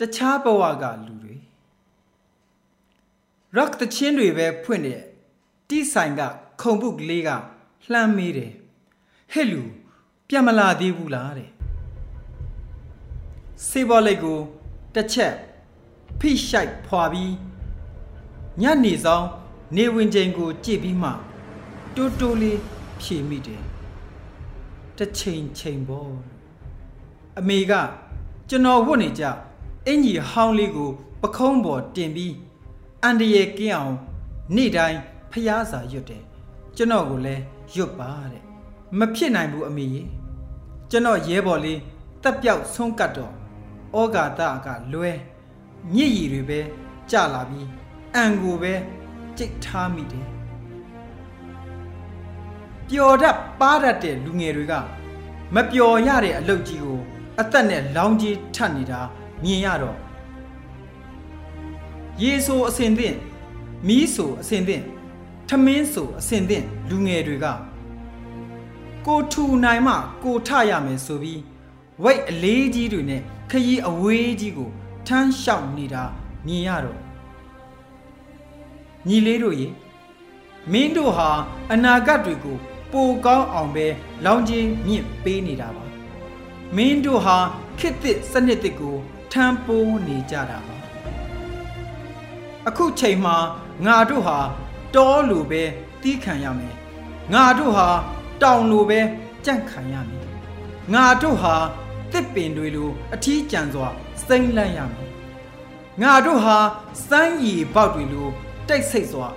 [0.00, 1.36] တခြားဘဝကလူတွေ
[3.56, 5.02] rock တချင်းတွေပဲဖွင့်တဲ့
[5.68, 6.20] တိဆိုင်က
[6.60, 7.30] ခုံပုတ်ကလေးက
[7.92, 8.52] လှမ်းမေးတယ်
[9.32, 9.62] ဟဲ့လူ
[10.28, 11.50] ပြန်မလာသေးဘူးလားတဲ့
[13.68, 14.40] စေဘော်လိတ်ကို
[14.94, 15.34] တစ်ချက်
[16.20, 17.34] ဖိရှိုက်ဖွာပြီး
[18.62, 19.26] ညနေဆောင်
[19.76, 21.10] နေဝင်ချိန်ကိုကြည့်ပြီးမှ
[21.94, 22.58] တိုးတိုးလေး
[23.00, 23.62] ဖြေမိတယ်
[24.98, 26.12] တစ်ချိန်ချိန်ပေါ့
[27.38, 27.72] အမေက
[28.48, 29.24] ကျွန်တော်ဝတ်နေကြ
[29.86, 30.90] အင်ကြီးဟောင်းလေးကို
[31.22, 32.34] ပခုံးပေါ်တင်ပြီး
[33.02, 33.94] အန်တရယ်ကင်းအောင်
[34.56, 36.24] နေ့တိုင်းဖျားစာရွတ်တယ်
[36.76, 37.42] ကျွန်တော်ကိုလည်း
[37.74, 38.42] ရွတ်ပါတဲ့
[38.98, 40.08] မဖြစ်နိုင်ဘူးအမေကြီး
[40.90, 41.80] ကျွန်တော်ရဲဘော်လေး
[42.22, 43.32] တက်ပြောက်ဆုံးကတ်တော့
[43.98, 45.12] ဩဃာတကလွဲ
[45.94, 46.60] မြစ်ရည်တွေပဲ
[47.10, 47.68] ကြလာပြီး
[48.14, 48.72] အန်ကိုပဲ
[49.36, 50.26] ကြိတ်ထားမိတယ်
[52.88, 54.74] ပျော်တတ်ပါတတ်တဲ့လူငယ်တွေက
[55.54, 56.98] မပျော်ရတဲ့အလုပ်ကြီးကို
[57.40, 59.00] အသက်နဲ့လောင်းကြီးထပ်နေတာ
[59.44, 59.96] မြင်ရတော့
[62.22, 63.16] ရေဆိုအစင်သင့်
[63.88, 64.82] မီးဆိုအစင်သင့်
[65.48, 67.46] ထမင်းဆိုအစင်သင့်လူငယ်တွေက
[69.06, 71.40] ကိုထူနိုင်မှကိုထရမယ်ဆိုပြီး
[72.02, 73.20] ဝိတ်အလေးကြီးတွေနဲ့
[73.50, 74.70] ခရီးအဝေးကြီးကို
[75.06, 76.02] ထမ်းလျှောက်နေတာ
[76.46, 76.98] မြင်ရတော့
[79.08, 79.68] ညီလေးတို့ရေ
[80.72, 81.28] မင်းတို့ဟာ
[81.72, 82.56] အနာဂတ်တွေကို
[82.92, 83.86] ပိုကောင်းအောင်ပဲ
[84.24, 85.84] လောင်းချင်းမြင့်ပေးနေတာပါ
[86.76, 87.36] မင်းတို့ဟာ
[87.78, 88.96] ခေတ်သစ်စနစ်သစ်ကို
[89.32, 90.76] ထမ်းပိုးနေကြတာပါ
[92.68, 93.36] အခုချိန်မှာ
[93.86, 94.38] ငါတို့ဟာ
[94.94, 95.62] တောလိုပဲ
[96.02, 96.74] တီးခံရမယ်
[97.32, 97.88] ငါတို့ဟာ
[98.42, 99.00] တောင်လိုပဲ
[99.44, 100.26] ကြန့်ခံရမယ်
[100.94, 101.54] ငါတို့ဟာ
[102.12, 103.88] တစ်ပင်တွေလိုအထီးကျန်စွာ
[104.26, 105.10] စိမ့်လန့်ရမယ်
[106.02, 106.56] ငါတို့ဟာ
[107.08, 108.28] စမ်းရည်ပေါက်တွေလို
[108.68, 109.28] တိတ်ဆိတ်စွာ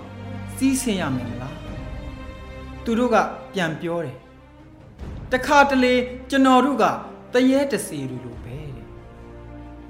[0.55, 1.55] စီးဆင်းရမယ်လား
[2.83, 3.15] သူတို့က
[3.53, 4.17] ပြန်ပြောတယ်
[5.31, 5.93] တခါတလေ
[6.29, 6.83] ကျွန်တော်တို့က
[7.33, 8.66] တရေတစီတွေလိုပဲတဲ့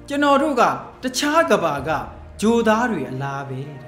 [0.10, 0.64] ကျွန်တော်တို့က
[1.04, 1.90] တခြားကဘာက
[2.42, 3.80] ဂျိုသားတွေအလားပဲတဲ့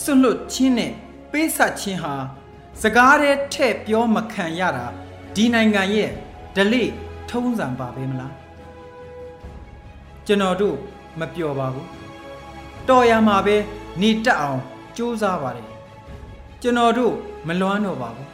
[0.00, 0.92] ဆွလွတ်ချင်းနဲ့
[1.32, 2.14] ပေးဆက်ချင်းဟာ
[2.82, 4.86] စကားတဲ့ထဲ့ပြောမခံရတာ
[5.34, 6.10] ဒီနိုင်ငံရဲ့
[6.56, 6.84] ဒလိ
[7.30, 8.34] ထုံးစံပါပဲမလား
[10.26, 10.76] ကျွန်တော်တို့
[11.20, 11.88] မပျော်ပါဘူး
[12.88, 13.56] တော်ရမှာပဲ
[14.00, 14.60] နေတက်အောင်
[14.96, 15.68] ကြိုးစားပါတယ်
[16.62, 17.14] ကျွန်တော်တို့
[17.48, 18.28] မလွမ်းတော့ပါဘူး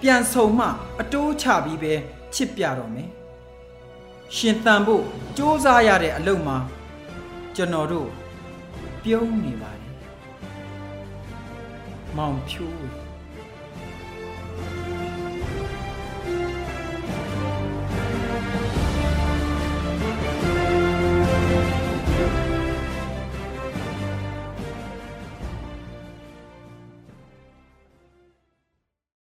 [0.00, 0.66] ပြန်ဆုံမှ
[1.00, 1.92] အတိုးချပြီးပဲ
[2.34, 3.10] ချစ်ပြတော့မယ်
[4.36, 5.04] ရှင်တန်ဖို့
[5.36, 6.58] စူးစားရတဲ့အလုပ်မှာ
[7.56, 8.08] ကျွန်တော်တို့
[9.02, 9.94] ပြုံးနေပါတယ်
[12.16, 12.86] မောင်ဖြိုး